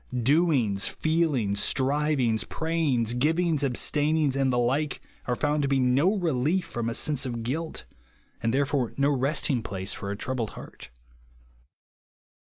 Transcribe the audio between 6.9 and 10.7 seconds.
sense of guilt, and, therefore, no resting place for a troubled